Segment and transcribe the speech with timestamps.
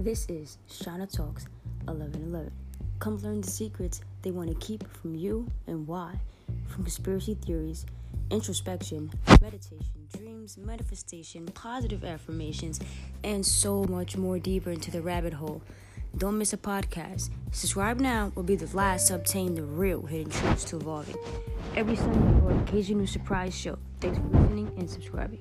[0.00, 1.46] This is Shana Talks
[1.86, 2.52] 1111.
[3.00, 6.20] Come learn the secrets they want to keep from you and why.
[6.68, 7.84] From conspiracy theories,
[8.30, 9.10] introspection,
[9.42, 9.82] meditation,
[10.16, 12.78] dreams, manifestation, positive affirmations,
[13.24, 15.62] and so much more deeper into the rabbit hole.
[16.16, 17.30] Don't miss a podcast.
[17.50, 21.16] Subscribe now will be the last to obtain the real hidden truths to evolving.
[21.74, 23.76] Every Sunday or occasional surprise show.
[24.00, 25.40] Thanks for listening and subscribing.